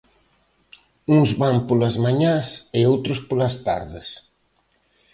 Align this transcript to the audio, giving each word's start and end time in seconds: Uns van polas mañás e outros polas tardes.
Uns 1.17 1.29
van 1.43 1.57
polas 1.69 1.95
mañás 2.05 2.47
e 2.77 2.79
outros 2.91 3.19
polas 3.29 3.55
tardes. 3.67 4.07